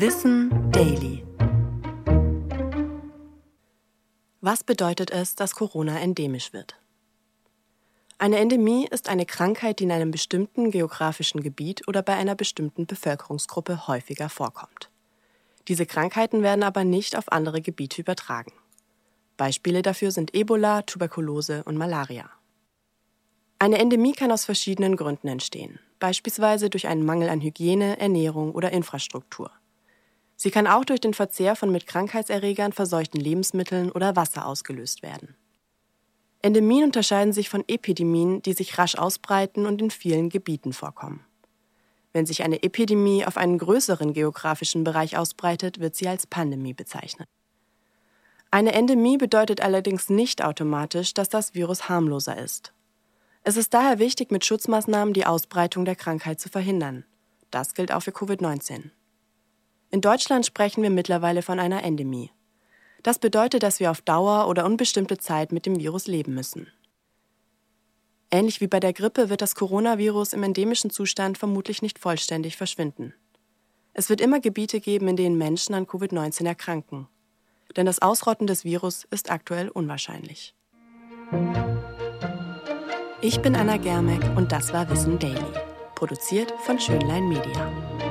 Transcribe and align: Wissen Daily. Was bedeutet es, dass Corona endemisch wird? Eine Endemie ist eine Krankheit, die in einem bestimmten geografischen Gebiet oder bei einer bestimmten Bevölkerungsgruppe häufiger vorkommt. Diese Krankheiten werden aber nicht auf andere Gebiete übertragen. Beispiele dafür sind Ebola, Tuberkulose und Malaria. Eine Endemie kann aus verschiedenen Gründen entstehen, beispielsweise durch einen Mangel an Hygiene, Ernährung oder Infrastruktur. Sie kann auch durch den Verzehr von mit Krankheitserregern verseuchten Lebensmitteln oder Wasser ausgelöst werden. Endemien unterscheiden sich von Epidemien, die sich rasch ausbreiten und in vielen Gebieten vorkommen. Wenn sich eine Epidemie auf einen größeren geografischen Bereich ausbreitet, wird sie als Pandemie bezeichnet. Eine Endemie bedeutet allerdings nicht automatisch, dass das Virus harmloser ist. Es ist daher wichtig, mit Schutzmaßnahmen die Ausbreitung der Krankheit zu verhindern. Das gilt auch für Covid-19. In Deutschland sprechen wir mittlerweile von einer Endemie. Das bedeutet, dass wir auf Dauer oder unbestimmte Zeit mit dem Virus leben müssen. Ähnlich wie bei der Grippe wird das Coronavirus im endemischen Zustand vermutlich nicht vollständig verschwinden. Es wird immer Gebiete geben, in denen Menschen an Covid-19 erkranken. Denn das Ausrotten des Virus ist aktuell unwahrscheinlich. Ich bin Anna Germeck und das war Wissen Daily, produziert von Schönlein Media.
Wissen 0.00 0.70
Daily. 0.70 1.24
Was 4.40 4.62
bedeutet 4.62 5.10
es, 5.10 5.34
dass 5.34 5.56
Corona 5.56 5.98
endemisch 5.98 6.52
wird? 6.52 6.76
Eine 8.16 8.38
Endemie 8.38 8.86
ist 8.86 9.08
eine 9.08 9.26
Krankheit, 9.26 9.80
die 9.80 9.84
in 9.84 9.90
einem 9.90 10.12
bestimmten 10.12 10.70
geografischen 10.70 11.42
Gebiet 11.42 11.88
oder 11.88 12.02
bei 12.02 12.14
einer 12.14 12.36
bestimmten 12.36 12.86
Bevölkerungsgruppe 12.86 13.88
häufiger 13.88 14.28
vorkommt. 14.28 14.88
Diese 15.66 15.84
Krankheiten 15.84 16.44
werden 16.44 16.62
aber 16.62 16.84
nicht 16.84 17.18
auf 17.18 17.32
andere 17.32 17.60
Gebiete 17.60 18.00
übertragen. 18.00 18.52
Beispiele 19.36 19.82
dafür 19.82 20.12
sind 20.12 20.32
Ebola, 20.32 20.82
Tuberkulose 20.82 21.64
und 21.64 21.76
Malaria. 21.76 22.30
Eine 23.58 23.78
Endemie 23.78 24.12
kann 24.12 24.30
aus 24.30 24.44
verschiedenen 24.44 24.94
Gründen 24.94 25.26
entstehen, 25.26 25.80
beispielsweise 25.98 26.70
durch 26.70 26.86
einen 26.86 27.04
Mangel 27.04 27.30
an 27.30 27.40
Hygiene, 27.40 27.98
Ernährung 27.98 28.52
oder 28.52 28.70
Infrastruktur. 28.70 29.50
Sie 30.40 30.52
kann 30.52 30.68
auch 30.68 30.84
durch 30.84 31.00
den 31.00 31.14
Verzehr 31.14 31.56
von 31.56 31.72
mit 31.72 31.88
Krankheitserregern 31.88 32.72
verseuchten 32.72 33.20
Lebensmitteln 33.20 33.90
oder 33.90 34.14
Wasser 34.14 34.46
ausgelöst 34.46 35.02
werden. 35.02 35.34
Endemien 36.42 36.84
unterscheiden 36.84 37.32
sich 37.32 37.48
von 37.48 37.64
Epidemien, 37.66 38.40
die 38.42 38.52
sich 38.52 38.78
rasch 38.78 38.94
ausbreiten 38.94 39.66
und 39.66 39.82
in 39.82 39.90
vielen 39.90 40.28
Gebieten 40.28 40.72
vorkommen. 40.72 41.24
Wenn 42.12 42.24
sich 42.24 42.44
eine 42.44 42.62
Epidemie 42.62 43.26
auf 43.26 43.36
einen 43.36 43.58
größeren 43.58 44.12
geografischen 44.12 44.84
Bereich 44.84 45.18
ausbreitet, 45.18 45.80
wird 45.80 45.96
sie 45.96 46.06
als 46.06 46.28
Pandemie 46.28 46.72
bezeichnet. 46.72 47.28
Eine 48.52 48.74
Endemie 48.74 49.16
bedeutet 49.16 49.60
allerdings 49.60 50.08
nicht 50.08 50.44
automatisch, 50.44 51.14
dass 51.14 51.28
das 51.28 51.54
Virus 51.54 51.88
harmloser 51.88 52.38
ist. 52.38 52.72
Es 53.42 53.56
ist 53.56 53.74
daher 53.74 53.98
wichtig, 53.98 54.30
mit 54.30 54.44
Schutzmaßnahmen 54.44 55.14
die 55.14 55.26
Ausbreitung 55.26 55.84
der 55.84 55.96
Krankheit 55.96 56.38
zu 56.38 56.48
verhindern. 56.48 57.04
Das 57.50 57.74
gilt 57.74 57.90
auch 57.90 58.02
für 58.02 58.12
Covid-19. 58.12 58.90
In 59.90 60.00
Deutschland 60.00 60.44
sprechen 60.44 60.82
wir 60.82 60.90
mittlerweile 60.90 61.42
von 61.42 61.58
einer 61.58 61.82
Endemie. 61.82 62.30
Das 63.02 63.18
bedeutet, 63.18 63.62
dass 63.62 63.80
wir 63.80 63.90
auf 63.90 64.02
Dauer 64.02 64.48
oder 64.48 64.66
unbestimmte 64.66 65.18
Zeit 65.18 65.50
mit 65.52 65.64
dem 65.64 65.78
Virus 65.78 66.06
leben 66.06 66.34
müssen. 66.34 66.68
Ähnlich 68.30 68.60
wie 68.60 68.66
bei 68.66 68.80
der 68.80 68.92
Grippe 68.92 69.30
wird 69.30 69.40
das 69.40 69.54
Coronavirus 69.54 70.34
im 70.34 70.42
endemischen 70.42 70.90
Zustand 70.90 71.38
vermutlich 71.38 71.80
nicht 71.80 71.98
vollständig 71.98 72.56
verschwinden. 72.56 73.14
Es 73.94 74.10
wird 74.10 74.20
immer 74.20 74.40
Gebiete 74.40 74.80
geben, 74.80 75.08
in 75.08 75.16
denen 75.16 75.38
Menschen 75.38 75.74
an 75.74 75.86
Covid-19 75.86 76.46
erkranken. 76.46 77.08
Denn 77.76 77.86
das 77.86 78.02
Ausrotten 78.02 78.46
des 78.46 78.64
Virus 78.64 79.06
ist 79.10 79.30
aktuell 79.30 79.68
unwahrscheinlich. 79.68 80.54
Ich 83.22 83.40
bin 83.40 83.56
Anna 83.56 83.78
Germeck 83.78 84.24
und 84.36 84.52
das 84.52 84.72
war 84.72 84.88
Wissen 84.90 85.18
Daily, 85.18 85.40
produziert 85.94 86.52
von 86.64 86.78
Schönlein 86.78 87.28
Media. 87.28 88.07